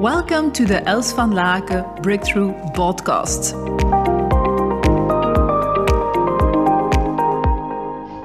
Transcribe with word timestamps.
Welcome 0.00 0.52
to 0.52 0.66
the 0.66 0.86
Els 0.86 1.14
van 1.14 1.32
Laken 1.32 2.02
Breakthrough 2.02 2.52
Podcast. 2.74 3.54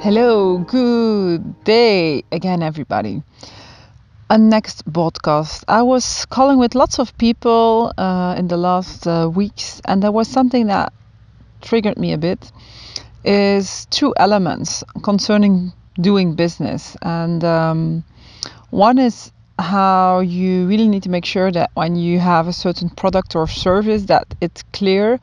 Hello, 0.01 0.57
good 0.57 1.63
day 1.63 2.25
again, 2.33 2.61
everybody. 2.61 3.23
A 4.29 4.37
next 4.37 4.85
podcast. 4.91 5.63
I 5.69 5.83
was 5.83 6.25
calling 6.25 6.59
with 6.59 6.75
lots 6.75 6.99
of 6.99 7.17
people 7.17 7.93
uh, 7.97 8.35
in 8.37 8.49
the 8.49 8.57
last 8.57 9.07
uh, 9.07 9.29
weeks, 9.33 9.81
and 9.85 10.03
there 10.03 10.11
was 10.11 10.27
something 10.27 10.67
that 10.67 10.91
triggered 11.61 11.97
me 11.97 12.11
a 12.11 12.17
bit. 12.17 12.51
Is 13.23 13.85
two 13.85 14.13
elements 14.17 14.83
concerning 15.03 15.71
doing 15.95 16.35
business, 16.35 16.97
and 17.01 17.41
um, 17.45 18.03
one 18.71 18.97
is 18.97 19.31
how 19.59 20.19
you 20.19 20.67
really 20.67 20.87
need 20.87 21.03
to 21.03 21.09
make 21.09 21.25
sure 21.25 21.51
that 21.51 21.71
when 21.73 21.95
you 21.95 22.19
have 22.19 22.47
a 22.47 22.53
certain 22.53 22.89
product 22.89 23.35
or 23.35 23.47
service 23.47 24.03
that 24.05 24.33
it's 24.41 24.63
clear 24.73 25.19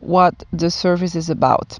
what 0.00 0.42
the 0.52 0.70
service 0.70 1.14
is 1.14 1.30
about. 1.30 1.78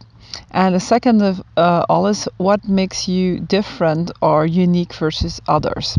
And 0.51 0.75
the 0.75 0.81
second 0.81 1.23
of 1.23 1.43
uh, 1.57 1.85
all 1.89 2.07
is 2.07 2.29
what 2.39 2.67
makes 2.69 3.09
you 3.09 3.41
different 3.41 4.11
or 4.21 4.47
unique 4.47 4.95
versus 4.95 5.41
others. 5.47 5.97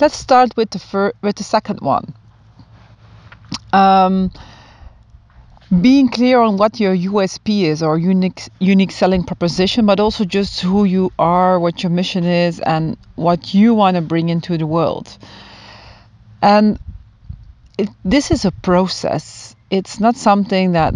Let's 0.00 0.16
start 0.16 0.56
with 0.56 0.70
the 0.70 0.78
fir- 0.78 1.12
with 1.22 1.36
the 1.36 1.44
second 1.44 1.80
one. 1.80 2.14
Um, 3.72 4.30
being 5.68 6.08
clear 6.08 6.40
on 6.40 6.56
what 6.56 6.80
your 6.80 6.96
USP 6.96 7.64
is 7.64 7.82
or 7.82 7.98
unique 7.98 8.42
unique 8.58 8.90
selling 8.90 9.22
proposition, 9.22 9.84
but 9.84 10.00
also 10.00 10.24
just 10.24 10.60
who 10.60 10.84
you 10.84 11.12
are, 11.18 11.60
what 11.60 11.82
your 11.82 11.90
mission 11.90 12.24
is, 12.24 12.58
and 12.60 12.96
what 13.16 13.52
you 13.52 13.74
want 13.74 13.96
to 13.96 14.00
bring 14.00 14.30
into 14.30 14.56
the 14.56 14.66
world. 14.66 15.14
And 16.40 16.78
it, 17.76 17.90
this 18.02 18.30
is 18.30 18.46
a 18.46 18.50
process. 18.50 19.54
It's 19.70 20.00
not 20.00 20.16
something 20.16 20.72
that 20.72 20.94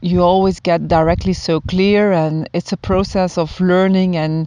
you 0.00 0.22
always 0.22 0.60
get 0.60 0.86
directly 0.86 1.32
so 1.32 1.60
clear, 1.60 2.12
and 2.12 2.48
it's 2.52 2.72
a 2.72 2.76
process 2.76 3.38
of 3.38 3.60
learning. 3.60 4.16
And 4.16 4.46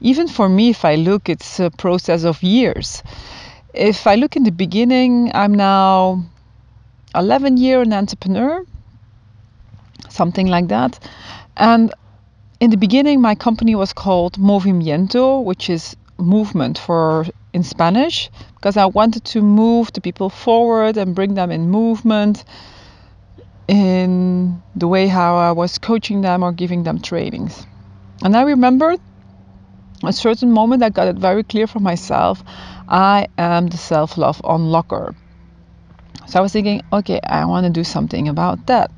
even 0.00 0.28
for 0.28 0.46
me, 0.46 0.70
if 0.70 0.84
I 0.84 0.96
look, 0.96 1.30
it's 1.30 1.58
a 1.58 1.70
process 1.70 2.24
of 2.24 2.42
years. 2.42 3.02
If 3.72 4.06
I 4.06 4.16
look 4.16 4.36
in 4.36 4.42
the 4.42 4.52
beginning, 4.52 5.30
I'm 5.34 5.54
now 5.54 6.22
11 7.14 7.56
year 7.56 7.80
an 7.80 7.94
entrepreneur 7.94 8.62
something 10.08 10.46
like 10.46 10.68
that. 10.68 10.98
And 11.56 11.92
in 12.60 12.70
the 12.70 12.76
beginning, 12.76 13.20
my 13.20 13.34
company 13.34 13.74
was 13.74 13.92
called 13.92 14.38
Movimiento, 14.38 15.44
which 15.44 15.68
is 15.70 15.96
movement 16.18 16.78
for 16.78 17.26
in 17.52 17.62
Spanish, 17.62 18.30
because 18.54 18.76
I 18.76 18.86
wanted 18.86 19.24
to 19.24 19.42
move 19.42 19.92
the 19.92 20.00
people 20.00 20.28
forward 20.28 20.96
and 20.96 21.14
bring 21.14 21.34
them 21.34 21.50
in 21.50 21.70
movement 21.70 22.44
in 23.68 24.62
the 24.74 24.86
way 24.86 25.06
how 25.06 25.36
I 25.36 25.52
was 25.52 25.78
coaching 25.78 26.20
them 26.20 26.42
or 26.42 26.52
giving 26.52 26.82
them 26.82 27.00
trainings. 27.00 27.66
And 28.22 28.36
I 28.36 28.42
remember 28.42 28.94
a 30.04 30.12
certain 30.12 30.52
moment 30.52 30.82
I 30.82 30.90
got 30.90 31.08
it 31.08 31.16
very 31.16 31.42
clear 31.42 31.66
for 31.66 31.80
myself. 31.80 32.42
I 32.88 33.28
am 33.38 33.68
the 33.68 33.78
self-love 33.78 34.40
unlocker. 34.44 35.14
So 36.26 36.38
I 36.38 36.42
was 36.42 36.52
thinking, 36.52 36.82
okay, 36.92 37.20
I 37.26 37.44
want 37.46 37.64
to 37.66 37.72
do 37.72 37.84
something 37.84 38.28
about 38.28 38.66
that. 38.66 38.90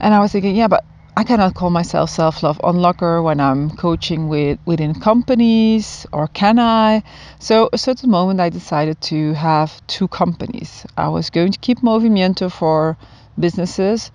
And 0.00 0.14
I 0.14 0.20
was 0.20 0.32
thinking, 0.32 0.54
yeah, 0.54 0.68
but 0.68 0.84
I 1.16 1.24
cannot 1.24 1.54
call 1.54 1.70
myself 1.70 2.10
self-love 2.10 2.58
unlocker 2.58 3.24
when 3.24 3.40
I'm 3.40 3.70
coaching 3.70 4.28
with 4.28 4.60
within 4.64 4.94
companies, 4.94 6.06
or 6.12 6.28
can 6.28 6.60
I? 6.60 7.02
So 7.40 7.68
a 7.72 7.78
certain 7.78 8.08
moment 8.08 8.38
I 8.38 8.50
decided 8.50 9.00
to 9.10 9.32
have 9.32 9.84
two 9.88 10.06
companies. 10.06 10.86
I 10.96 11.08
was 11.08 11.30
going 11.30 11.50
to 11.50 11.58
keep 11.58 11.78
Movimiento 11.80 12.52
for 12.52 12.96
businesses, 13.36 14.12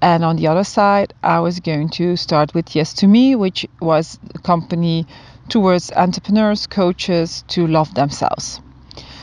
and 0.00 0.24
on 0.24 0.36
the 0.36 0.46
other 0.46 0.64
side, 0.64 1.12
I 1.22 1.40
was 1.40 1.60
going 1.60 1.90
to 1.90 2.16
start 2.16 2.54
with 2.54 2.74
Yes 2.74 2.94
to 2.94 3.06
Me, 3.06 3.36
which 3.36 3.66
was 3.80 4.18
a 4.34 4.38
company 4.38 5.06
towards 5.50 5.92
entrepreneurs, 5.92 6.66
coaches 6.66 7.44
to 7.48 7.66
love 7.66 7.94
themselves. 7.94 8.60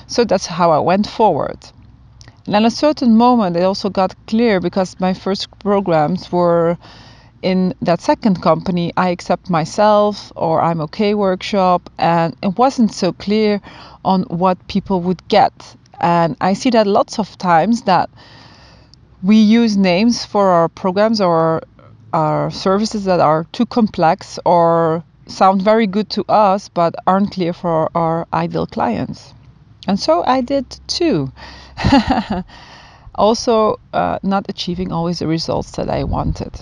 So 0.05 0.23
that's 0.23 0.45
how 0.45 0.69
I 0.69 0.79
went 0.79 1.07
forward. 1.07 1.57
And 2.45 2.55
at 2.55 2.65
a 2.65 2.71
certain 2.71 3.15
moment, 3.15 3.55
it 3.55 3.63
also 3.63 3.89
got 3.89 4.15
clear 4.27 4.59
because 4.59 4.99
my 4.99 5.13
first 5.13 5.47
programs 5.59 6.31
were 6.31 6.77
in 7.41 7.73
that 7.81 8.01
second 8.01 8.41
company, 8.41 8.91
I 8.97 9.09
accept 9.09 9.49
myself 9.49 10.31
or 10.35 10.61
I'm 10.61 10.81
okay 10.81 11.13
workshop, 11.13 11.89
and 11.97 12.35
it 12.41 12.57
wasn't 12.57 12.93
so 12.93 13.11
clear 13.13 13.61
on 14.03 14.23
what 14.23 14.67
people 14.67 15.01
would 15.01 15.25
get. 15.27 15.75
And 15.99 16.35
I 16.41 16.53
see 16.53 16.69
that 16.71 16.87
lots 16.87 17.19
of 17.19 17.37
times 17.37 17.83
that 17.83 18.09
we 19.21 19.37
use 19.37 19.77
names 19.77 20.25
for 20.25 20.49
our 20.49 20.67
programs 20.67 21.21
or 21.21 21.63
our 22.11 22.51
services 22.51 23.05
that 23.05 23.19
are 23.19 23.45
too 23.51 23.65
complex 23.65 24.37
or 24.45 25.03
sound 25.27 25.61
very 25.61 25.87
good 25.87 26.09
to 26.09 26.25
us 26.27 26.69
but 26.69 26.93
aren't 27.07 27.31
clear 27.31 27.53
for 27.53 27.89
our 27.95 28.27
ideal 28.33 28.67
clients. 28.67 29.33
And 29.87 29.99
so 29.99 30.23
I 30.25 30.41
did 30.41 30.65
too. 30.87 31.31
also, 33.15 33.79
uh, 33.93 34.19
not 34.23 34.45
achieving 34.49 34.91
always 34.91 35.19
the 35.19 35.27
results 35.27 35.71
that 35.71 35.89
I 35.89 36.03
wanted. 36.03 36.59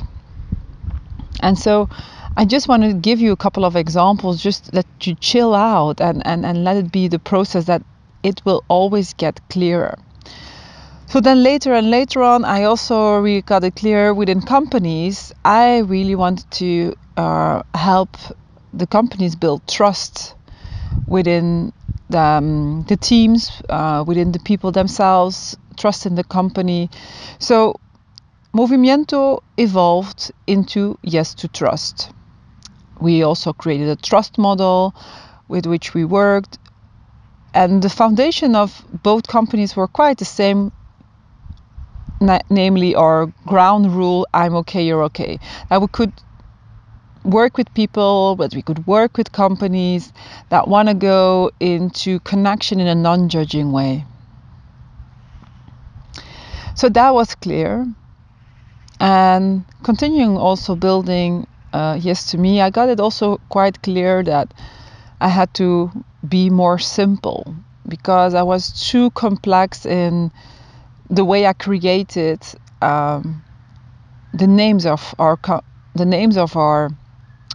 And 1.42 1.58
so, 1.58 1.90
I 2.38 2.46
just 2.46 2.68
want 2.68 2.84
to 2.84 2.94
give 2.94 3.20
you 3.20 3.34
a 3.34 3.38
couple 3.38 3.66
of 3.66 3.76
examples, 3.76 4.42
just 4.42 4.72
that 4.72 4.86
you 5.02 5.16
chill 5.16 5.54
out 5.54 6.00
and, 6.00 6.26
and, 6.26 6.46
and 6.46 6.64
let 6.64 6.78
it 6.78 6.92
be 6.92 7.08
the 7.08 7.20
process 7.20 7.66
that 7.66 7.84
it 8.24 8.42
will 8.46 8.64
always 8.70 9.14
get 9.14 9.40
clearer. 9.50 9.98
So 11.08 11.20
then 11.20 11.44
later 11.44 11.74
and 11.74 11.92
later 11.92 12.24
on, 12.24 12.46
I 12.46 12.64
also 12.64 13.18
really 13.18 13.42
got 13.42 13.66
it 13.66 13.76
clear 13.76 14.14
within 14.14 14.42
companies. 14.42 15.34
I 15.44 15.80
really 15.80 16.16
wanted 16.16 16.50
to 16.52 16.96
uh, 17.18 17.64
help 17.76 18.16
the 18.74 18.88
companies 18.88 19.36
build 19.36 19.68
trust 19.68 20.36
within 21.08 21.74
the, 22.12 22.20
um, 22.20 22.84
the 22.88 22.98
teams, 22.98 23.62
uh, 23.70 24.04
within 24.08 24.32
the 24.32 24.40
people 24.40 24.72
themselves, 24.72 25.58
trust 25.78 26.06
in 26.06 26.16
the 26.16 26.24
company. 26.24 26.90
So 27.40 27.76
Movimiento 28.56 29.40
evolved 29.58 30.32
into 30.48 30.98
Yes 31.04 31.34
to 31.36 31.48
Trust. 31.48 32.12
We 33.00 33.24
also 33.24 33.54
created 33.54 33.90
a 33.90 33.96
trust 33.96 34.38
model 34.38 34.94
with 35.48 35.66
which 35.66 35.94
we 35.94 36.06
worked, 36.06 36.60
and 37.54 37.82
the 37.82 37.90
foundation 37.90 38.56
of 38.56 38.86
both 39.04 39.28
companies 39.28 39.76
were 39.76 39.88
quite 39.88 40.18
the 40.18 40.26
same 40.26 40.72
na- 42.22 42.40
namely 42.50 42.96
our 42.96 43.28
ground 43.48 43.94
rule 43.96 44.28
I'm 44.34 44.56
okay, 44.58 44.84
you're 44.86 45.04
okay. 45.06 45.40
Now 45.70 45.80
we 45.80 45.88
could 45.88 46.14
work 47.24 47.58
with 47.58 47.74
people, 47.74 48.36
but 48.36 48.54
we 48.56 48.62
could 48.62 48.86
work 48.88 49.18
with 49.18 49.32
companies 49.32 50.12
that 50.50 50.68
want 50.68 50.88
to 50.88 50.94
go 50.94 51.52
into 51.60 52.20
connection 52.22 52.80
in 52.80 52.88
a 52.88 52.96
non 52.96 53.30
judging 53.30 53.72
way. 53.72 54.06
So 56.76 56.90
that 56.90 57.14
was 57.14 57.36
clear. 57.36 57.86
And 59.00 59.66
continuing 59.84 60.38
also 60.38 60.76
building 60.76 61.48
uh, 61.74 61.98
Yes 62.00 62.26
to 62.32 62.38
Me, 62.38 62.62
I 62.62 62.70
got 62.70 62.90
it 62.90 63.00
also 63.00 63.38
quite 63.50 63.82
clear 63.82 64.24
that 64.24 64.54
I 65.20 65.28
had 65.28 65.54
to 65.56 65.92
be 66.28 66.50
more 66.50 66.78
simple 66.80 67.56
because 67.88 68.34
I 68.34 68.44
was 68.44 68.90
too 68.90 69.12
complex 69.12 69.86
in 69.86 70.32
the 71.10 71.26
way 71.26 71.46
I 71.46 71.54
created 71.54 72.42
um, 72.82 73.44
the 74.34 74.48
names 74.48 74.86
of 74.86 75.14
our 75.20 75.38
co- 75.38 75.64
the 75.94 76.06
names 76.06 76.38
of 76.38 76.56
our 76.56 76.90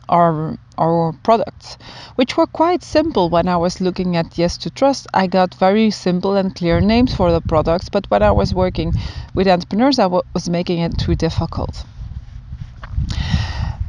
our 0.08 0.56
our 0.78 1.12
products, 1.22 1.78
which 2.16 2.36
were 2.36 2.46
quite 2.46 2.84
simple 2.84 3.30
when 3.30 3.48
I 3.48 3.56
was 3.56 3.80
looking 3.80 4.16
at 4.16 4.36
Yes 4.36 4.58
to 4.58 4.70
Trust. 4.70 5.06
I 5.14 5.26
got 5.26 5.54
very 5.54 5.90
simple 5.90 6.36
and 6.36 6.54
clear 6.54 6.80
names 6.80 7.14
for 7.14 7.32
the 7.32 7.40
products, 7.40 7.88
but 7.88 8.06
when 8.10 8.22
I 8.22 8.30
was 8.30 8.54
working 8.54 8.92
with 9.34 9.48
entrepreneurs, 9.48 9.98
I 9.98 10.06
was 10.06 10.48
making 10.48 10.80
it 10.80 10.98
too 10.98 11.14
difficult. 11.14 11.84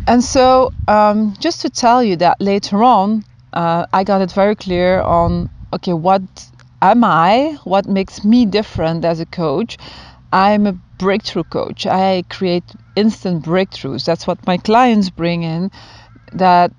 And 0.08 0.24
so, 0.24 0.72
um, 0.88 1.36
just 1.40 1.62
to 1.62 1.70
tell 1.70 2.02
you 2.02 2.16
that 2.18 2.40
later 2.40 2.82
on, 2.84 3.26
uh, 3.52 3.86
I 3.92 4.04
got 4.06 4.22
it 4.22 4.32
very 4.32 4.56
clear 4.56 5.02
on 5.02 5.50
okay, 5.74 5.94
what 5.94 6.22
am 6.82 7.04
I? 7.04 7.58
What 7.66 7.88
makes 7.88 8.24
me 8.24 8.46
different 8.46 9.04
as 9.04 9.20
a 9.20 9.26
coach? 9.26 9.78
I'm 10.32 10.68
a 10.68 10.74
breakthrough 10.98 11.44
coach. 11.44 11.86
I 11.86 12.24
create 12.30 12.64
instant 12.96 13.44
breakthroughs. 13.44 14.06
That's 14.06 14.26
what 14.28 14.46
my 14.48 14.58
clients 14.58 15.10
bring 15.10 15.44
in 15.44 15.72
that 16.34 16.72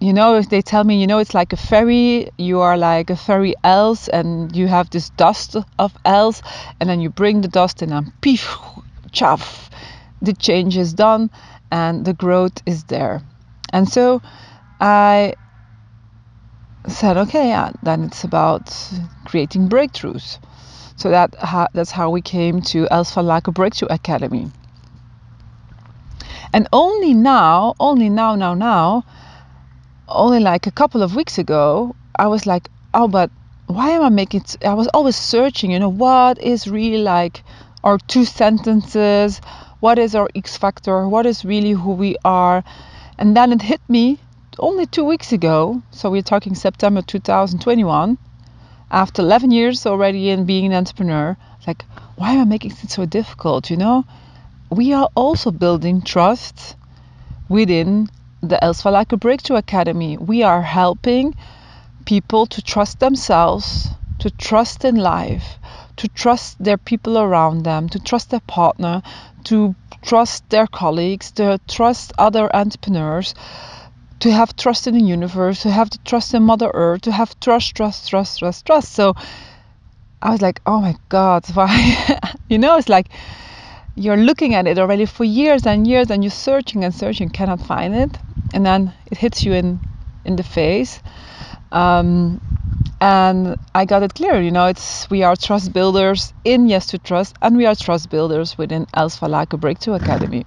you 0.00 0.12
know 0.12 0.36
if 0.36 0.50
they 0.50 0.62
tell 0.62 0.84
me 0.84 1.00
you 1.00 1.06
know 1.06 1.18
it's 1.18 1.34
like 1.34 1.52
a 1.52 1.56
fairy 1.56 2.30
you 2.38 2.60
are 2.60 2.76
like 2.78 3.10
a 3.10 3.16
fairy 3.16 3.54
Els 3.64 4.08
and 4.08 4.54
you 4.56 4.68
have 4.68 4.90
this 4.90 5.10
dust 5.10 5.56
of 5.78 5.96
Els 6.04 6.42
and 6.80 6.90
then 6.90 7.00
you 7.00 7.10
bring 7.10 7.42
the 7.42 7.48
dust 7.48 7.82
and 7.82 7.92
then 7.92 8.12
peef 8.22 8.58
chaff 9.12 9.70
the 10.22 10.34
change 10.34 10.76
is 10.76 10.94
done 10.94 11.30
and 11.72 12.04
the 12.04 12.14
growth 12.14 12.62
is 12.66 12.84
there 12.84 13.22
and 13.72 13.88
so 13.88 14.22
i 14.80 15.34
said 16.88 17.16
okay 17.18 17.48
yeah, 17.48 17.70
then 17.82 18.04
it's 18.04 18.24
about 18.24 18.70
creating 19.26 19.68
breakthroughs 19.68 20.38
So 20.96 21.10
that 21.10 21.34
that's 21.74 21.92
how 21.92 22.10
we 22.10 22.22
came 22.22 22.62
to 22.72 22.88
Els 22.90 23.14
van 23.14 23.26
Laken 23.26 23.54
Breakthrough 23.54 23.88
Academy. 23.90 24.50
And 26.52 26.66
only 26.72 27.14
now, 27.14 27.74
only 27.78 28.08
now, 28.08 28.34
now, 28.34 28.54
now, 28.54 29.04
only 30.08 30.40
like 30.40 30.66
a 30.66 30.72
couple 30.72 31.02
of 31.02 31.14
weeks 31.14 31.38
ago, 31.38 31.94
I 32.16 32.26
was 32.26 32.46
like, 32.46 32.68
oh, 32.92 33.06
but 33.06 33.30
why 33.66 33.90
am 33.90 34.02
I 34.02 34.08
making? 34.08 34.44
I 34.64 34.74
was 34.74 34.88
always 34.88 35.16
searching, 35.16 35.70
you 35.70 35.78
know, 35.78 35.88
what 35.88 36.40
is 36.42 36.66
really 36.66 37.02
like 37.02 37.44
our 37.84 37.98
two 37.98 38.24
sentences, 38.24 39.40
what 39.78 39.98
is 39.98 40.14
our 40.14 40.28
X 40.34 40.56
factor, 40.56 41.08
what 41.08 41.24
is 41.24 41.44
really 41.44 41.70
who 41.70 41.92
we 41.92 42.16
are, 42.24 42.64
and 43.16 43.36
then 43.36 43.52
it 43.52 43.62
hit 43.62 43.80
me 43.88 44.18
only 44.58 44.86
two 44.86 45.04
weeks 45.04 45.32
ago. 45.32 45.82
So 45.92 46.10
we're 46.10 46.22
talking 46.22 46.54
September 46.54 47.00
2021. 47.02 48.18
After 48.90 49.22
11 49.22 49.52
years 49.52 49.86
already 49.86 50.30
in 50.30 50.46
being 50.46 50.66
an 50.66 50.72
entrepreneur, 50.72 51.36
like, 51.64 51.84
why 52.16 52.32
am 52.32 52.40
I 52.40 52.44
making 52.44 52.72
it 52.72 52.90
so 52.90 53.06
difficult? 53.06 53.70
You 53.70 53.76
know, 53.76 54.04
we 54.70 54.92
are 54.92 55.08
also 55.16 55.50
building 55.50 56.00
trust 56.00 56.76
within 57.48 58.08
the 58.40 58.62
Els 58.64 58.82
van 58.82 58.92
Laken 58.92 59.18
Breakthrough 59.18 59.56
Academy. 59.56 60.16
We 60.16 60.42
are 60.44 60.62
helping 60.62 61.34
people 62.04 62.46
to 62.46 62.62
trust 62.62 63.00
themselves, 63.00 63.88
to 64.20 64.30
trust 64.30 64.84
in 64.84 64.94
life, 64.94 65.58
to 65.96 66.08
trust 66.08 66.62
their 66.62 66.78
people 66.78 67.18
around 67.18 67.64
them, 67.64 67.88
to 67.88 67.98
trust 67.98 68.30
their 68.30 68.46
partner, 68.46 69.02
to 69.44 69.74
trust 70.02 70.48
their 70.50 70.68
colleagues, 70.68 71.32
to 71.32 71.60
trust 71.66 72.12
other 72.16 72.54
entrepreneurs, 72.54 73.34
to 74.20 74.30
have 74.30 74.54
trust 74.54 74.86
in 74.86 74.94
the 74.94 75.04
universe, 75.04 75.62
to 75.62 75.70
have 75.70 75.90
the 75.90 75.98
trust 76.04 76.32
in 76.32 76.44
Mother 76.44 76.70
Earth, 76.72 77.02
to 77.02 77.12
have 77.12 77.38
trust, 77.40 77.74
trust, 77.74 78.08
trust, 78.08 78.38
trust, 78.38 78.66
trust. 78.66 78.92
So 78.92 79.14
I 80.22 80.30
was 80.30 80.40
like, 80.40 80.60
oh 80.64 80.80
my 80.80 80.94
God, 81.08 81.44
why? 81.54 82.20
you 82.48 82.58
know, 82.58 82.76
it's 82.76 82.88
like 82.88 83.08
you're 83.94 84.16
looking 84.16 84.54
at 84.54 84.66
it 84.66 84.78
already 84.78 85.06
for 85.06 85.24
years 85.24 85.66
and 85.66 85.86
years 85.86 86.10
and 86.10 86.24
you're 86.24 86.30
searching 86.30 86.84
and 86.84 86.94
searching, 86.94 87.28
cannot 87.28 87.60
find 87.60 87.94
it. 87.94 88.18
And 88.52 88.64
then 88.66 88.94
it 89.06 89.18
hits 89.18 89.44
you 89.46 89.52
in, 89.54 89.80
in 90.24 90.36
the 90.36 90.42
face. 90.42 91.02
Um, 91.72 92.40
and 93.00 93.56
I 93.74 93.84
got 93.84 94.02
it 94.02 94.14
clear. 94.14 94.40
You 94.40 94.50
know, 94.50 94.66
it's 94.66 95.08
we 95.10 95.22
are 95.22 95.36
trust 95.36 95.72
builders 95.72 96.34
in 96.44 96.68
Yes 96.68 96.86
to 96.88 96.98
Trust, 96.98 97.34
and 97.40 97.56
we 97.56 97.66
are 97.66 97.74
trust 97.74 98.10
builders 98.10 98.58
within 98.58 98.86
Els 98.94 99.18
van 99.18 99.30
Laken 99.30 99.60
Breakthrough 99.60 99.94
Academy. 99.94 100.44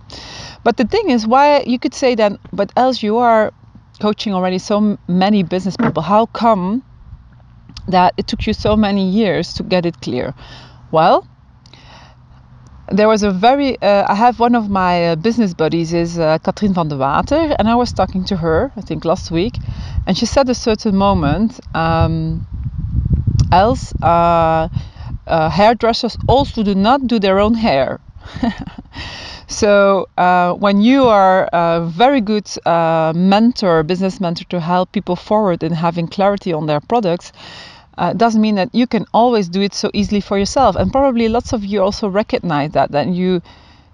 But 0.63 0.77
the 0.77 0.85
thing 0.85 1.09
is, 1.09 1.25
why 1.25 1.63
you 1.65 1.79
could 1.79 1.95
say 1.95 2.15
that, 2.15 2.33
but 2.51 2.71
Els, 2.75 3.01
you 3.01 3.17
are 3.17 3.51
coaching 3.99 4.33
already 4.33 4.59
so 4.59 4.97
many 5.07 5.43
business 5.43 5.77
people. 5.77 6.03
How 6.03 6.27
come 6.27 6.83
that 7.87 8.13
it 8.17 8.27
took 8.27 8.45
you 8.45 8.53
so 8.53 8.75
many 8.75 9.09
years 9.09 9.53
to 9.55 9.63
get 9.63 9.85
it 9.85 9.99
clear? 10.01 10.35
Well, 10.91 11.25
there 12.91 13.07
was 13.07 13.23
a 13.23 13.31
very 13.31 13.81
uh, 13.81 14.05
i 14.07 14.15
have 14.15 14.39
one 14.39 14.55
of 14.55 14.69
my 14.69 15.09
uh, 15.09 15.15
business 15.15 15.53
buddies 15.53 15.93
is 15.93 16.19
uh, 16.19 16.37
van 16.45 16.87
der 16.89 16.97
Water 16.97 17.55
and 17.57 17.69
i 17.69 17.75
was 17.75 17.93
talking 17.93 18.25
to 18.25 18.35
her 18.35 18.71
i 18.75 18.81
think 18.81 19.05
last 19.05 19.31
week 19.31 19.59
and 20.05 20.17
she 20.17 20.25
said 20.25 20.49
a 20.49 20.55
certain 20.55 20.95
moment 20.95 21.59
um, 21.73 22.43
Els 23.51 23.93
uh, 24.01 24.67
uh, 25.27 25.49
hairdressers 25.49 26.17
also 26.25 26.63
do 26.63 26.73
not 26.73 27.05
do 27.05 27.19
their 27.19 27.39
own 27.39 27.53
hair. 27.53 27.99
So 29.47 30.07
when 30.59 30.81
you 30.81 31.05
are 31.05 31.47
a 31.53 31.85
very 31.85 32.21
good 32.21 32.49
mentor 32.65 33.83
business 33.83 34.19
mentor 34.19 34.45
to 34.49 34.59
help 34.59 34.91
people 34.91 35.15
forward 35.15 35.61
in 35.61 35.73
having 35.73 36.07
clarity 36.07 36.51
on 36.51 36.65
their 36.65 36.79
products 36.79 37.31
uh, 37.97 38.13
doesn't 38.13 38.41
mean 38.41 38.55
that 38.55 38.73
you 38.73 38.87
can 38.87 39.05
always 39.13 39.49
do 39.49 39.61
it 39.61 39.73
so 39.73 39.89
easily 39.93 40.21
for 40.21 40.37
yourself. 40.37 40.75
And 40.75 40.91
probably 40.91 41.29
lots 41.29 41.53
of 41.53 41.63
you 41.63 41.81
also 41.81 42.07
recognize 42.07 42.71
that 42.71 42.91
that 42.91 43.07
you 43.07 43.41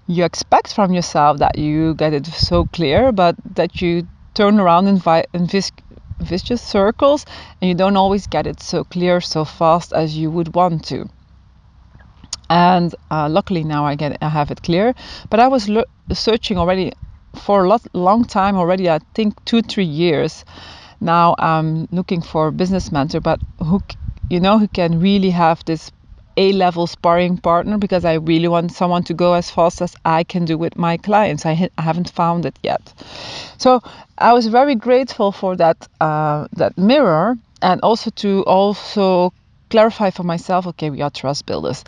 you 0.06 0.24
expect 0.24 0.74
from 0.74 0.92
yourself 0.92 1.38
that 1.38 1.58
you 1.58 1.94
get 1.94 2.12
it 2.12 2.26
so 2.26 2.64
clear, 2.66 3.12
but 3.12 3.36
that 3.54 3.80
you 3.80 4.08
turn 4.34 4.58
around 4.58 4.88
in, 4.88 4.98
vi- 4.98 5.24
in 5.34 5.46
vis- 5.46 5.72
vicious 6.20 6.60
circles 6.62 7.24
and 7.60 7.68
you 7.68 7.74
don't 7.74 7.96
always 7.96 8.26
get 8.26 8.46
it 8.46 8.60
so 8.60 8.84
clear 8.84 9.20
so 9.20 9.44
fast 9.44 9.92
as 9.92 10.16
you 10.16 10.30
would 10.30 10.54
want 10.54 10.84
to. 10.86 11.08
And 12.48 12.94
uh, 13.10 13.28
luckily 13.28 13.64
now 13.64 13.86
I 13.86 13.94
get 13.94 14.18
I 14.20 14.28
have 14.28 14.50
it 14.50 14.62
clear. 14.62 14.94
But 15.30 15.40
I 15.40 15.48
was 15.48 15.68
lo- 15.68 15.84
searching 16.12 16.58
already 16.58 16.92
for 17.34 17.64
a 17.64 17.68
lot, 17.68 17.82
long 17.94 18.24
time 18.24 18.56
already. 18.56 18.90
I 18.90 18.98
think 19.14 19.34
two 19.44 19.62
three 19.62 19.84
years 19.84 20.44
now 21.00 21.34
I'm 21.38 21.86
looking 21.90 22.22
for 22.22 22.48
a 22.48 22.52
business 22.52 22.92
mentor, 22.92 23.20
but 23.20 23.40
who 23.58 23.80
you 24.28 24.40
know 24.40 24.58
who 24.58 24.68
can 24.68 25.00
really 25.00 25.30
have 25.30 25.64
this 25.64 25.90
a-level 26.36 26.86
sparring 26.86 27.36
partner 27.36 27.76
because 27.76 28.04
I 28.04 28.14
really 28.14 28.48
want 28.48 28.72
someone 28.72 29.02
to 29.04 29.14
go 29.14 29.34
as 29.34 29.50
fast 29.50 29.82
as 29.82 29.96
I 30.04 30.24
can 30.24 30.44
do 30.44 30.56
with 30.56 30.76
my 30.76 30.96
clients. 30.96 31.44
I, 31.44 31.54
ha- 31.54 31.68
I 31.76 31.82
haven't 31.82 32.10
found 32.10 32.46
it 32.46 32.58
yet, 32.62 32.94
so 33.58 33.80
I 34.18 34.32
was 34.32 34.46
very 34.46 34.74
grateful 34.74 35.32
for 35.32 35.56
that 35.56 35.88
uh, 36.00 36.46
that 36.52 36.78
mirror 36.78 37.36
and 37.62 37.80
also 37.82 38.10
to 38.10 38.42
also 38.44 39.32
clarify 39.70 40.10
for 40.10 40.22
myself. 40.22 40.66
Okay, 40.66 40.90
we 40.90 41.02
are 41.02 41.10
trust 41.10 41.46
builders. 41.46 41.84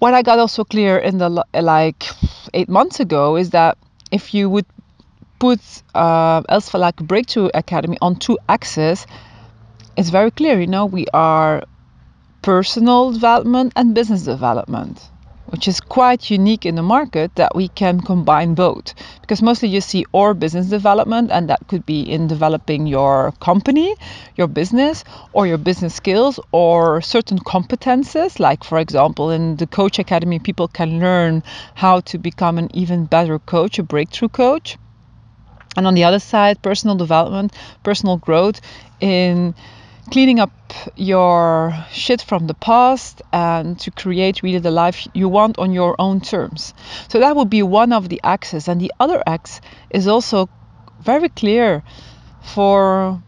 What 0.00 0.14
I 0.14 0.22
got 0.22 0.38
also 0.38 0.64
clear 0.64 0.96
in 0.98 1.18
the 1.18 1.44
like 1.54 2.04
eight 2.54 2.68
months 2.68 3.00
ago 3.00 3.36
is 3.36 3.50
that 3.50 3.76
if 4.10 4.34
you 4.34 4.48
would 4.48 4.66
put 5.40 5.60
uh, 5.94 6.42
Els 6.48 6.70
van 6.70 6.80
Laken 6.82 7.06
Breakthrough 7.06 7.48
Academy 7.54 7.96
on 8.00 8.14
two 8.14 8.38
axes, 8.48 9.06
it's 9.96 10.10
very 10.10 10.30
clear. 10.30 10.60
You 10.60 10.66
know, 10.66 10.86
we 10.86 11.06
are 11.14 11.62
personal 12.42 13.12
development 13.12 13.72
and 13.74 13.94
business 13.94 14.22
development, 14.22 15.00
which 15.46 15.66
is 15.66 15.80
quite 15.80 16.30
unique 16.30 16.66
in 16.66 16.74
the 16.74 16.82
market 16.82 17.34
that 17.36 17.56
we 17.56 17.68
can 17.68 18.00
combine 18.00 18.54
both. 18.54 18.94
Because 19.22 19.40
mostly 19.40 19.70
you 19.70 19.80
see 19.80 20.04
or 20.12 20.34
business 20.34 20.66
development, 20.66 21.30
and 21.30 21.48
that 21.48 21.66
could 21.68 21.86
be 21.86 22.02
in 22.02 22.26
developing 22.26 22.86
your 22.86 23.32
company, 23.40 23.94
your 24.36 24.46
business, 24.46 25.04
or 25.32 25.46
your 25.46 25.58
business 25.58 25.94
skills, 25.94 26.38
or 26.52 27.00
certain 27.00 27.38
competences. 27.38 28.38
Like, 28.38 28.62
for 28.62 28.78
example, 28.78 29.30
in 29.30 29.56
the 29.56 29.66
Coach 29.66 29.98
Academy, 29.98 30.38
people 30.38 30.68
can 30.68 31.00
learn 31.00 31.42
how 31.74 32.00
to 32.00 32.18
become 32.18 32.58
an 32.58 32.68
even 32.74 33.06
better 33.06 33.38
coach, 33.38 33.78
a 33.78 33.82
breakthrough 33.82 34.28
coach 34.28 34.76
and 35.76 35.86
on 35.86 35.94
the 35.94 36.04
other 36.04 36.18
side, 36.18 36.60
personal 36.62 36.96
development, 36.96 37.52
personal 37.82 38.16
growth 38.16 38.60
in 39.00 39.54
cleaning 40.10 40.40
up 40.40 40.50
your 40.96 41.72
shit 41.90 42.20
from 42.20 42.46
the 42.46 42.54
past 42.54 43.22
and 43.32 43.78
to 43.78 43.90
create 43.90 44.42
really 44.42 44.58
the 44.58 44.70
life 44.70 45.06
you 45.14 45.28
want 45.28 45.58
on 45.58 45.72
your 45.72 45.94
own 45.98 46.20
terms. 46.20 46.74
So 47.08 47.20
that 47.20 47.36
would 47.36 47.48
be 47.48 47.62
one 47.62 47.92
of 47.92 48.08
the 48.08 48.20
axes. 48.24 48.66
And 48.68 48.80
the 48.80 48.92
other 48.98 49.22
axe 49.26 49.60
is 49.90 50.08
also 50.08 50.48
very 51.00 51.28
clear 51.28 51.82
for 52.42 53.22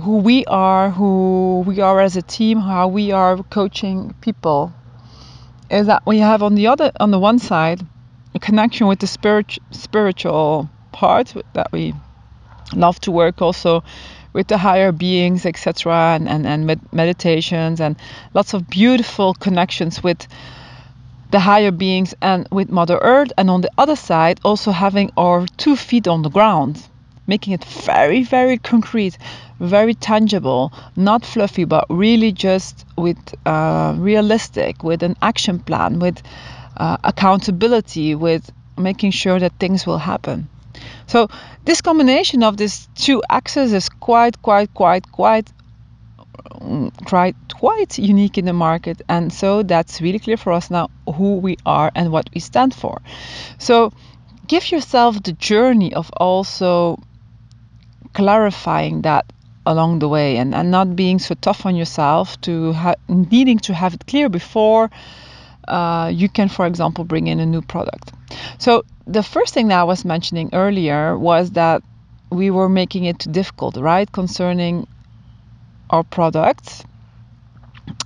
who 0.00 0.18
we 0.18 0.44
are, 0.46 0.90
who 0.90 1.62
we 1.66 1.80
are 1.80 2.00
as 2.00 2.16
a 2.16 2.22
team, 2.22 2.58
how 2.58 2.88
we 2.88 3.12
are 3.12 3.42
coaching 3.44 4.14
people. 4.20 4.72
Is 5.70 5.86
that 5.86 6.04
we 6.06 6.18
have 6.18 6.42
on 6.42 6.54
the 6.54 6.68
other 6.68 6.92
on 7.00 7.10
the 7.10 7.18
one 7.18 7.38
side 7.38 7.84
a 8.34 8.38
connection 8.38 8.86
with 8.86 9.00
the 9.00 9.06
spirit, 9.06 9.58
spiritual 9.70 10.70
part 10.96 11.34
that 11.52 11.70
we 11.72 11.94
love 12.74 12.98
to 13.00 13.12
work 13.12 13.42
also 13.42 13.82
with 14.32 14.48
the 14.48 14.58
higher 14.58 14.92
beings, 14.92 15.46
etc., 15.46 15.92
and, 16.14 16.28
and, 16.28 16.46
and 16.46 16.66
med- 16.66 16.92
meditations 16.92 17.80
and 17.80 17.96
lots 18.34 18.54
of 18.54 18.68
beautiful 18.68 19.34
connections 19.34 20.02
with 20.02 20.26
the 21.30 21.40
higher 21.40 21.70
beings 21.70 22.14
and 22.20 22.46
with 22.50 22.70
Mother 22.70 22.98
Earth. 23.00 23.32
And 23.38 23.50
on 23.50 23.60
the 23.60 23.70
other 23.78 23.96
side, 23.96 24.40
also 24.44 24.70
having 24.72 25.10
our 25.16 25.46
two 25.56 25.76
feet 25.76 26.06
on 26.08 26.22
the 26.22 26.30
ground, 26.30 26.82
making 27.26 27.52
it 27.54 27.64
very, 27.64 28.22
very 28.24 28.58
concrete, 28.58 29.18
very 29.60 29.94
tangible, 29.94 30.72
not 30.96 31.24
fluffy, 31.24 31.64
but 31.64 31.84
really 31.88 32.32
just 32.32 32.84
with 32.96 33.18
uh, 33.46 33.94
realistic, 33.98 34.82
with 34.82 35.02
an 35.02 35.16
action 35.22 35.58
plan, 35.58 35.98
with 35.98 36.22
uh, 36.76 36.96
accountability, 37.04 38.14
with 38.14 38.50
making 38.78 39.10
sure 39.10 39.38
that 39.38 39.52
things 39.58 39.86
will 39.86 39.98
happen. 39.98 40.48
So 41.06 41.28
this 41.64 41.80
combination 41.80 42.42
of 42.42 42.56
these 42.56 42.88
two 42.94 43.22
axes 43.30 43.72
is 43.72 43.88
quite, 43.88 44.40
quite, 44.42 44.72
quite, 44.74 45.10
quite, 45.12 45.52
mm, 46.60 46.90
quite, 47.06 47.36
quite 47.54 47.98
unique 47.98 48.38
in 48.38 48.44
the 48.44 48.52
market, 48.52 49.02
and 49.08 49.32
so 49.32 49.62
that's 49.62 50.00
really 50.00 50.18
clear 50.18 50.36
for 50.36 50.52
us 50.52 50.70
now 50.70 50.90
who 51.14 51.36
we 51.36 51.56
are 51.64 51.92
and 51.94 52.10
what 52.10 52.28
we 52.34 52.40
stand 52.40 52.74
for. 52.74 53.00
So 53.58 53.92
give 54.46 54.70
yourself 54.70 55.22
the 55.22 55.32
journey 55.32 55.94
of 55.94 56.10
also 56.16 56.98
clarifying 58.12 59.02
that 59.02 59.32
along 59.66 59.98
the 59.98 60.08
way 60.08 60.36
and, 60.38 60.54
and 60.54 60.70
not 60.70 60.96
being 60.96 61.18
so 61.18 61.34
tough 61.34 61.66
on 61.66 61.74
yourself 61.76 62.40
to 62.40 62.72
ha- 62.72 62.94
needing 63.08 63.58
to 63.58 63.74
have 63.74 63.94
it 63.94 64.06
clear 64.06 64.28
before 64.28 64.90
uh, 65.68 66.10
you 66.14 66.28
can, 66.28 66.48
for 66.48 66.66
example, 66.66 67.04
bring 67.04 67.26
in 67.26 67.40
a 67.40 67.46
new 67.46 67.62
product. 67.62 68.12
So 68.58 68.84
the 69.06 69.22
first 69.22 69.54
thing 69.54 69.68
that 69.68 69.80
I 69.80 69.84
was 69.84 70.04
mentioning 70.04 70.50
earlier 70.52 71.16
was 71.18 71.50
that 71.52 71.82
we 72.30 72.50
were 72.50 72.68
making 72.68 73.04
it 73.04 73.18
too 73.20 73.30
difficult, 73.30 73.76
right, 73.76 74.10
concerning 74.10 74.86
our 75.90 76.02
products. 76.02 76.84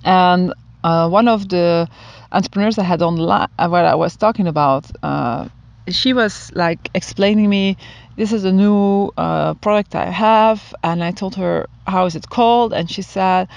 And 0.05 0.53
uh, 0.83 1.09
one 1.09 1.27
of 1.27 1.49
the 1.49 1.87
entrepreneurs 2.31 2.77
I 2.77 2.83
had 2.83 3.01
online, 3.01 3.47
uh, 3.57 3.67
what 3.67 3.85
I 3.85 3.95
was 3.95 4.15
talking 4.15 4.47
about, 4.47 4.85
uh, 5.03 5.49
she 5.89 6.13
was 6.13 6.51
like 6.53 6.89
explaining 6.93 7.49
me, 7.49 7.77
this 8.15 8.31
is 8.31 8.43
a 8.45 8.51
new 8.51 9.11
uh, 9.17 9.55
product 9.55 9.95
I 9.95 10.09
have, 10.11 10.73
and 10.83 11.03
I 11.03 11.11
told 11.11 11.35
her 11.35 11.67
how 11.87 12.05
is 12.05 12.15
it 12.15 12.29
called, 12.29 12.73
and 12.73 12.89
she 12.89 13.01
said, 13.01 13.47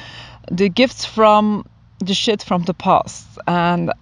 the 0.51 0.69
gifts 0.69 1.05
from 1.05 1.65
the 2.05 2.15
shit 2.15 2.43
from 2.43 2.63
the 2.63 2.75
past, 2.75 3.27
and 3.47 3.93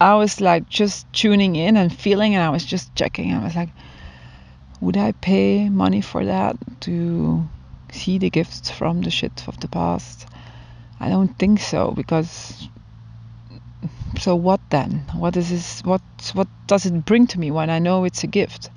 I 0.00 0.14
was 0.14 0.40
like 0.40 0.68
just 0.68 1.10
tuning 1.12 1.56
in 1.56 1.76
and 1.76 1.94
feeling, 1.94 2.34
and 2.34 2.42
I 2.42 2.50
was 2.50 2.64
just 2.64 2.94
checking. 2.94 3.32
I 3.32 3.42
was 3.42 3.56
like, 3.56 3.70
would 4.80 4.96
I 4.96 5.12
pay 5.12 5.68
money 5.68 6.00
for 6.00 6.24
that 6.24 6.56
to 6.80 7.42
see 7.92 8.18
the 8.18 8.30
gifts 8.30 8.70
from 8.70 9.02
the 9.02 9.10
shit 9.10 9.44
of 9.48 9.58
the 9.60 9.68
past? 9.68 10.26
I 11.00 11.08
don't 11.08 11.38
think 11.38 11.60
so 11.60 11.92
because 11.92 12.68
so 14.18 14.36
what 14.36 14.60
then? 14.70 15.04
What 15.14 15.36
is 15.36 15.50
this? 15.50 15.80
What 15.84 16.02
what 16.34 16.48
does 16.66 16.86
it 16.86 17.04
bring 17.04 17.26
to 17.28 17.40
me 17.40 17.50
when 17.50 17.70
I 17.70 17.78
know 17.78 18.04
it's 18.04 18.24
a 18.24 18.28
gift? 18.28 18.70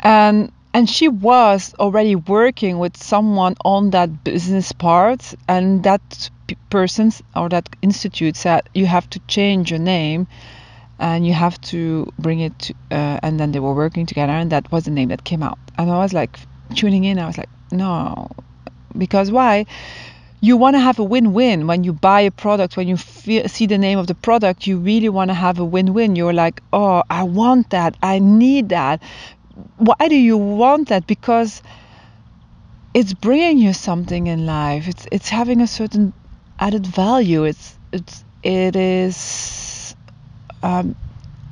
And 0.00 0.52
and 0.74 0.88
she 0.88 1.08
was 1.08 1.74
already 1.78 2.16
working 2.16 2.78
with 2.78 2.96
someone 2.96 3.54
on 3.64 3.90
that 3.90 4.24
business 4.24 4.72
part, 4.72 5.34
and 5.48 5.82
that 5.84 6.30
person 6.70 7.12
or 7.34 7.48
that 7.48 7.68
institute 7.82 8.36
said 8.36 8.62
you 8.74 8.86
have 8.86 9.08
to 9.10 9.18
change 9.20 9.70
your 9.70 9.80
name 9.80 10.26
and 10.98 11.26
you 11.26 11.32
have 11.32 11.60
to 11.60 12.06
bring 12.18 12.40
it 12.40 12.56
to, 12.60 12.74
uh, 12.92 13.18
and 13.22 13.40
then 13.40 13.52
they 13.52 13.58
were 13.58 13.74
working 13.74 14.06
together 14.06 14.32
and 14.32 14.52
that 14.52 14.70
was 14.70 14.84
the 14.84 14.90
name 14.90 15.08
that 15.08 15.24
came 15.24 15.42
out. 15.42 15.58
And 15.76 15.90
i 15.90 15.98
was 15.98 16.12
like 16.12 16.38
tuning 16.74 17.04
in. 17.04 17.18
I 17.18 17.26
was 17.26 17.36
like 17.36 17.48
no. 17.70 18.30
Because 18.96 19.30
why? 19.30 19.66
You 20.40 20.56
want 20.56 20.74
to 20.74 20.80
have 20.80 20.98
a 20.98 21.04
win-win. 21.04 21.66
When 21.66 21.84
you 21.84 21.92
buy 21.92 22.20
a 22.20 22.30
product 22.30 22.76
when 22.76 22.88
you 22.88 22.96
see 22.96 23.66
the 23.66 23.78
name 23.78 23.98
of 23.98 24.06
the 24.06 24.14
product 24.14 24.66
you 24.66 24.78
really 24.78 25.08
want 25.08 25.30
to 25.30 25.34
have 25.34 25.58
a 25.58 25.64
win-win. 25.64 26.16
You're 26.16 26.32
like 26.32 26.62
oh 26.72 27.02
i 27.10 27.22
want 27.22 27.70
that. 27.70 27.96
I 28.02 28.18
need 28.18 28.68
that. 28.68 29.02
Why 29.76 30.08
do 30.08 30.16
you 30.16 30.36
want 30.36 30.88
that? 30.88 31.06
Because 31.06 31.62
it's 32.94 33.14
bringing 33.14 33.58
you 33.58 33.72
something 33.72 34.26
in 34.26 34.46
life. 34.46 34.86
It's 34.88 35.06
it's 35.10 35.28
having 35.28 35.60
a 35.60 35.66
certain 35.66 36.12
added 36.66 36.86
value 36.86 37.42
it's 37.44 37.78
it's 37.92 38.24
it 38.42 38.74
is 38.76 39.96
um, 40.62 40.94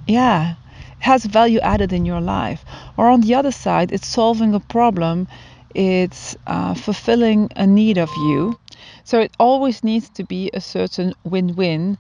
yeah 0.07 0.55
it 0.99 1.05
has 1.11 1.25
value 1.25 1.61
added 1.61 1.93
in 1.93 2.05
your 2.05 2.21
life 2.21 2.65
or 2.97 3.09
on 3.09 3.21
the 3.21 3.35
other 3.35 3.53
side 3.53 3.93
it's 3.93 4.07
solving 4.07 4.55
a 4.55 4.61
problem 4.61 5.27
it's 5.75 6.37
uh, 6.47 6.75
fulfilling 6.75 7.49
a 7.57 7.67
need 7.67 7.99
of 7.99 8.11
you 8.29 8.59
so 9.05 9.21
it 9.21 9.33
always 9.39 9.83
needs 9.83 10.09
to 10.11 10.25
be 10.25 10.51
a 10.55 10.61
certain 10.61 11.13
win-win 11.25 11.99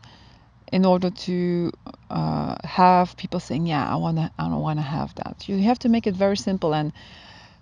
in 0.72 0.84
order 0.84 1.10
to 1.10 1.72
uh, 2.10 2.54
have 2.64 3.16
people 3.16 3.40
saying, 3.40 3.66
"Yeah, 3.66 3.86
I 3.92 3.96
wanna, 3.96 4.30
I 4.38 4.48
want 4.48 4.78
to 4.78 4.82
have 4.82 5.14
that." 5.16 5.48
You 5.48 5.58
have 5.62 5.78
to 5.80 5.88
make 5.88 6.06
it 6.06 6.14
very 6.14 6.36
simple. 6.36 6.74
And 6.74 6.92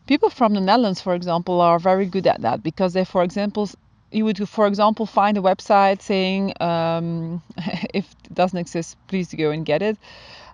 people 0.07 0.31
from 0.31 0.55
the 0.55 0.61
Netherlands, 0.61 1.01
for 1.01 1.15
example, 1.15 1.61
are 1.61 1.79
very 1.79 2.07
good 2.07 2.27
at 2.27 2.43
that 2.43 2.63
because 2.63 2.93
they, 2.93 3.05
for 3.05 3.23
example, 3.23 3.69
you 4.11 4.25
would, 4.25 4.49
for 4.49 4.67
example, 4.67 5.07
find 5.07 5.37
a 5.37 5.41
website 5.41 6.03
saying, 6.03 6.55
um, 6.61 7.43
if 7.95 8.07
it 8.25 8.35
doesn't 8.35 8.59
exist, 8.59 8.97
please 9.09 9.33
go 9.35 9.51
and 9.51 9.65
get 9.67 9.83
it. 9.83 9.99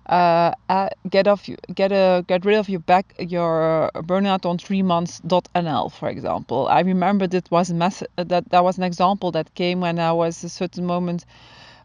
Uh, 0.06 0.52
uh, 0.68 0.88
get 1.08 1.26
off, 1.26 1.48
get 1.74 1.90
a, 1.90 2.24
get 2.26 2.44
rid 2.44 2.58
of 2.58 2.68
your 2.68 2.80
back, 2.80 3.14
your 3.18 3.90
burnout 3.96 4.44
on 4.44 4.58
three 4.58 4.82
months.nl, 4.82 5.90
for 5.92 6.08
example. 6.10 6.68
I 6.68 6.80
remember 6.80 7.26
that 7.28 7.50
was 7.50 7.70
a 7.70 7.74
mess, 7.74 8.02
that 8.16 8.50
that 8.50 8.64
was 8.64 8.76
an 8.76 8.84
example 8.84 9.30
that 9.32 9.54
came 9.54 9.80
when 9.80 9.98
I 9.98 10.12
was 10.12 10.44
a 10.44 10.50
certain 10.50 10.84
moment 10.84 11.24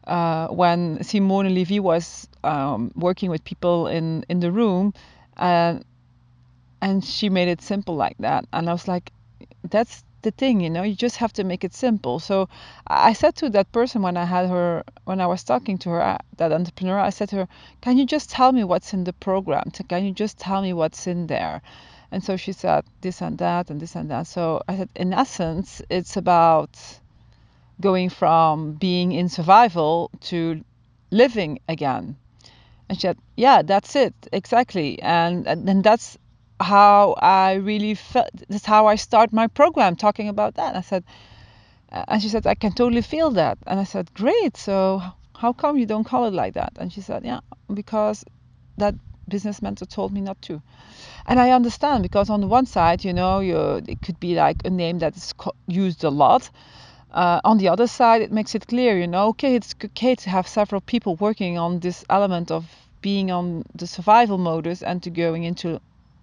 uh, 0.08 0.48
when 0.48 1.04
Simone 1.04 1.54
Levy 1.54 1.80
was 1.80 2.28
um, 2.44 2.92
working 2.96 3.30
with 3.30 3.44
people 3.44 3.88
in 3.88 4.26
in 4.30 4.40
the 4.40 4.52
room, 4.52 4.94
and 5.38 5.86
and 6.82 7.04
she 7.04 7.30
made 7.30 7.48
it 7.48 7.62
simple 7.62 7.96
like 7.96 8.18
that, 8.20 8.46
and 8.54 8.70
I 8.70 8.74
was 8.74 8.88
like, 8.88 9.12
that's 9.70 10.04
the 10.22 10.32
thing, 10.32 10.62
you 10.62 10.70
know, 10.70 10.84
you 10.84 10.96
just 10.96 11.18
have 11.18 11.34
to 11.34 11.44
make 11.44 11.64
it 11.64 11.74
simple. 11.74 12.20
So 12.20 12.50
I 12.88 13.14
said 13.14 13.36
to 13.38 13.50
that 13.52 13.72
person 13.72 14.02
when 14.02 14.18
I 14.18 14.26
had 14.26 14.50
her, 14.50 14.84
when 15.06 15.22
I 15.22 15.28
was 15.28 15.44
talking 15.44 15.78
to 15.80 15.90
her, 15.92 16.02
uh, 16.02 16.18
that 16.38 16.52
entrepreneur, 16.52 17.00
I 17.00 17.10
said 17.10 17.30
to 17.30 17.36
her, 17.38 17.48
Can 17.82 17.98
you 17.98 18.06
just 18.06 18.30
tell 18.30 18.52
me 18.52 18.64
what's 18.64 18.94
in 18.94 19.04
the 19.04 19.14
program? 19.14 19.72
Can 19.88 20.06
you 20.06 20.12
just 20.12 20.38
tell 20.38 20.62
me 20.62 20.74
what's 20.74 21.08
in 21.08 21.28
there? 21.28 21.62
And 22.12 22.24
so 22.24 22.38
she 22.38 22.52
said 22.52 22.86
this 23.02 23.22
and 23.22 23.38
that 23.38 23.70
and 23.70 23.80
this 23.80 23.96
and 23.96 24.10
that. 24.10 24.28
So 24.28 24.62
I 24.68 24.78
said, 24.78 24.90
In 24.96 25.14
essence, 25.14 25.82
it's 25.90 26.18
about 26.18 26.78
going 27.80 28.10
from 28.10 28.74
being 28.74 29.12
in 29.12 29.30
survival 29.30 30.12
to 30.22 30.64
living 31.12 31.60
again. 31.68 32.18
And 32.90 32.98
she 32.98 33.02
said, 33.02 33.18
Yeah, 33.36 33.62
that's 33.62 33.96
it, 33.96 34.14
exactly. 34.34 35.02
And, 35.02 35.48
and, 35.48 35.70
and 35.70 35.84
that's 35.84 36.18
how 36.60 37.14
I 37.14 37.56
really 37.56 37.96
felt. 37.96 38.30
That's 38.50 38.66
how 38.66 38.88
I 38.88 38.96
start 38.96 39.32
my 39.34 39.48
program 39.48 39.96
talking 39.96 40.30
about 40.30 40.56
that. 40.56 40.76
I 40.76 40.82
said, 40.82 41.04
uh, 41.92 42.06
and 42.08 42.22
she 42.22 42.30
said, 42.30 42.46
I 42.46 42.56
can 42.56 42.74
totally 42.74 43.02
feel 43.02 43.32
that. 43.32 43.58
And 43.66 43.80
I 43.80 43.84
said, 43.84 44.14
Great. 44.14 44.58
So 44.58 45.02
how 45.36 45.54
come 45.54 45.78
you 45.78 45.86
don't 45.86 46.04
call 46.04 46.26
it 46.26 46.34
like 46.34 46.54
that? 46.54 46.74
And 46.80 46.92
she 46.92 47.02
said, 47.02 47.24
Yeah, 47.24 47.40
because 47.74 48.26
that 48.78 48.96
business 49.28 49.62
mentor 49.62 49.86
told 49.86 50.12
me 50.12 50.22
not 50.22 50.42
to. 50.44 50.62
And 51.26 51.40
I 51.40 51.52
understand 51.52 52.04
because 52.04 52.30
on 52.30 52.42
the 52.42 52.48
one 52.48 52.66
side, 52.66 53.06
you 53.06 53.14
know, 53.14 53.40
you, 53.40 53.82
it 53.88 54.02
could 54.02 54.20
be 54.20 54.36
like 54.36 54.66
a 54.66 54.70
name 54.70 55.00
that 55.00 55.16
is 55.16 55.34
used 55.68 56.04
a 56.04 56.10
lot. 56.10 56.50
Uh, 57.12 57.40
on 57.44 57.58
the 57.58 57.70
other 57.70 57.88
side, 57.88 58.22
it 58.22 58.32
makes 58.32 58.54
it 58.54 58.68
clear, 58.68 59.00
you 59.00 59.08
know, 59.08 59.30
okay, 59.30 59.56
it's 59.56 59.74
okay 59.84 60.16
to 60.16 60.30
have 60.30 60.48
several 60.48 60.82
people 60.82 61.16
working 61.16 61.58
on 61.58 61.80
this 61.80 62.06
element 62.10 62.52
of 62.52 62.68
being 63.02 63.32
on 63.32 63.64
the 63.74 63.88
survival 63.88 64.38
modus 64.38 64.84
and 64.84 65.02
to 65.02 65.10
going 65.10 65.44
into 65.44 65.80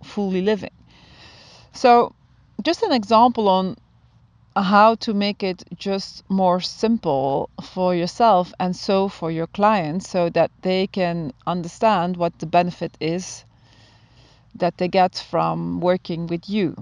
fully 0.06 0.42
living. 0.42 0.70
So, 1.72 2.14
just 2.62 2.82
an 2.82 2.92
example 2.92 3.48
on 3.48 3.76
how 4.56 4.94
to 4.94 5.12
make 5.12 5.42
it 5.42 5.62
just 5.76 6.24
more 6.30 6.60
simple 6.60 7.50
for 7.62 7.94
yourself 7.94 8.54
and 8.58 8.74
so 8.74 9.08
for 9.08 9.30
your 9.30 9.46
clients 9.48 10.08
so 10.08 10.30
that 10.30 10.50
they 10.62 10.86
can 10.86 11.32
understand 11.46 12.16
what 12.16 12.38
the 12.38 12.46
benefit 12.46 12.96
is 12.98 13.44
that 14.54 14.78
they 14.78 14.88
get 14.88 15.14
from 15.14 15.80
working 15.80 16.26
with 16.26 16.48
you. 16.48 16.74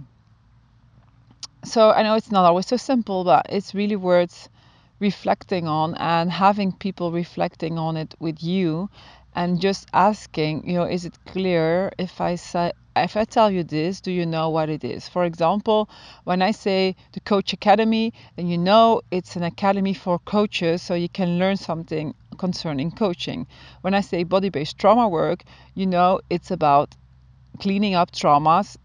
So, 1.65 1.91
I 1.91 2.03
know 2.03 2.15
it's 2.15 2.31
not 2.31 2.45
always 2.45 2.67
so 2.67 2.77
simple, 2.77 3.25
but 3.25 3.47
it's 3.49 3.75
really 3.75 3.97
worth 3.97 4.49
reflecting 5.01 5.67
on 5.67 5.95
and 5.97 6.31
having 6.31 6.73
people 6.73 7.11
reflecting 7.11 7.79
on 7.79 7.97
it 7.97 8.15
with 8.21 8.43
you 8.43 8.89
and 9.35 9.61
just 9.61 9.89
asking, 9.93 10.69
you 10.69 10.75
know, 10.75 10.85
is 10.85 11.05
it 11.05 11.19
clear 11.27 11.91
if 11.99 12.21
I 12.21 12.37
say 12.37 12.73
if 12.97 13.17
I 13.17 13.25
tell 13.25 13.51
you 13.51 13.65
this, 13.65 14.01
do 14.01 14.13
you 14.13 14.25
know 14.25 14.51
what 14.51 14.69
it 14.69 14.85
is? 14.85 15.09
For 15.09 15.25
example, 15.25 15.89
when 16.25 16.43
I 16.43 16.53
say 16.53 16.95
the 17.13 17.21
Coach 17.21 17.53
Academy, 17.53 18.13
then 18.37 18.47
you 18.47 18.57
know 18.57 19.03
it's 19.11 19.37
an 19.37 19.43
academy 19.43 19.95
for 19.95 20.19
coaches, 20.21 20.83
so 20.83 20.95
you 20.95 21.09
can 21.09 21.39
learn 21.39 21.57
something 21.57 22.15
concerning 22.39 22.91
coaching. 22.93 23.47
When 23.81 23.95
I 23.95 24.01
say 24.01 24.23
body 24.25 24.49
based 24.49 24.79
trauma 24.79 25.09
work, 25.09 25.43
you 25.75 25.87
know 25.87 26.21
it's 26.31 26.51
about 26.51 26.95
cleaning 27.59 27.95
up 27.95 28.13
traumas 28.13 28.77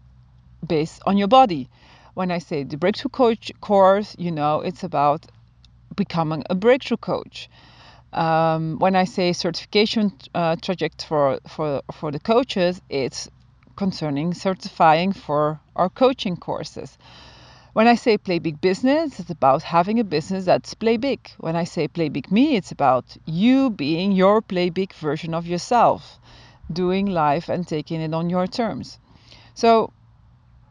based 0.66 1.00
on 1.06 1.16
your 1.16 1.28
body. 1.28 1.68
When 2.14 2.30
I 2.30 2.38
say 2.38 2.64
the 2.64 2.76
Breakthrough 2.76 3.10
Coach 3.10 3.52
course, 3.60 4.16
you 4.18 4.32
know 4.32 4.60
it's 4.60 4.82
about 4.82 5.26
becoming 5.96 6.44
a 6.50 6.54
breakthrough 6.54 6.96
coach. 6.96 7.48
Um, 8.12 8.78
when 8.80 8.96
I 8.96 9.04
say 9.04 9.32
certification 9.32 10.12
uh, 10.34 10.56
for, 11.06 11.38
for, 11.48 11.82
for 11.92 12.10
the 12.10 12.18
coaches, 12.18 12.80
it's 12.88 13.28
concerning 13.80 14.34
certifying 14.34 15.10
for 15.10 15.58
our 15.74 15.88
coaching 15.88 16.36
courses. 16.36 16.98
When 17.72 17.86
I 17.86 17.94
say 17.94 18.18
play 18.18 18.38
big 18.38 18.60
business, 18.60 19.18
it's 19.18 19.30
about 19.30 19.62
having 19.62 19.98
a 19.98 20.04
business 20.16 20.44
that's 20.44 20.74
play 20.74 20.98
big. 20.98 21.20
When 21.38 21.56
I 21.56 21.64
say 21.64 21.88
play 21.88 22.10
big 22.10 22.30
me, 22.30 22.56
it's 22.56 22.72
about 22.72 23.06
you 23.24 23.70
being 23.70 24.12
your 24.12 24.42
play 24.42 24.68
big 24.68 24.92
version 24.92 25.32
of 25.32 25.46
yourself, 25.46 26.20
doing 26.70 27.06
life 27.06 27.48
and 27.48 27.66
taking 27.66 28.02
it 28.02 28.12
on 28.12 28.28
your 28.28 28.46
terms. 28.46 28.98
So, 29.54 29.94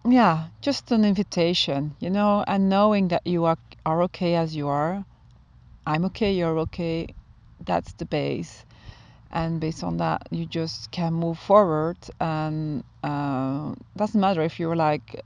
yeah, 0.07 0.35
just 0.61 0.91
an 0.91 1.03
invitation, 1.03 1.95
you 1.99 2.11
know, 2.11 2.43
and 2.45 2.69
knowing 2.69 3.07
that 3.07 3.25
you 3.25 3.45
are, 3.45 3.57
are 3.87 4.03
okay 4.03 4.35
as 4.35 4.55
you 4.55 4.67
are. 4.67 5.03
I'm 5.87 6.05
okay, 6.05 6.31
you're 6.33 6.59
okay. 6.59 7.07
That's 7.65 7.91
the 7.93 8.05
base 8.05 8.65
and 9.31 9.59
based 9.59 9.83
on 9.83 9.97
that 9.97 10.27
you 10.31 10.45
just 10.45 10.91
can 10.91 11.13
move 11.13 11.37
forward 11.37 11.97
and 12.19 12.83
uh, 13.03 13.73
doesn't 13.95 14.19
matter 14.19 14.41
if 14.41 14.59
you're 14.59 14.75
like 14.75 15.21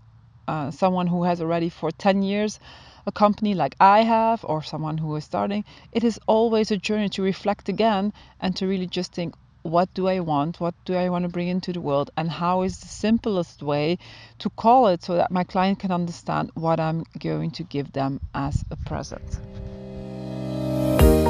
uh, 0.48 0.72
someone 0.72 1.08
who 1.08 1.24
has 1.24 1.42
already 1.42 1.70
for 1.70 1.92
10 1.92 2.24
years 2.24 2.60
a 3.06 3.12
company 3.12 3.54
like 3.54 3.76
I 3.80 4.04
have 4.04 4.46
or 4.46 4.62
someone 4.64 4.98
who 4.98 5.16
is 5.16 5.26
starting 5.26 5.64
it 5.92 6.04
is 6.04 6.20
always 6.28 6.72
a 6.72 6.78
journey 6.78 7.10
to 7.10 7.22
reflect 7.22 7.70
again 7.70 8.14
and 8.40 8.56
to 8.58 8.68
really 8.68 8.88
just 8.88 9.14
think 9.14 9.36
what 9.64 9.94
do 9.94 10.10
I 10.10 10.20
want? 10.20 10.60
What 10.60 10.76
do 10.84 10.96
I 10.96 11.10
want 11.10 11.24
to 11.24 11.30
bring 11.30 11.48
into 11.48 11.72
the 11.72 11.80
world? 11.80 12.12
And 12.18 12.30
how 12.30 12.64
is 12.64 12.80
the 12.80 12.88
simplest 12.88 13.64
way 13.64 13.98
to 14.40 14.50
call 14.50 14.88
it 14.88 15.04
so 15.04 15.16
that 15.16 15.32
my 15.32 15.46
client 15.46 15.80
can 15.80 15.92
understand 15.92 16.52
what 16.54 16.80
I'm 16.80 17.06
going 17.18 17.52
to 17.52 17.64
give 17.64 17.92
them 17.94 18.20
as 18.34 18.66
a 18.72 18.76
present 18.76 19.53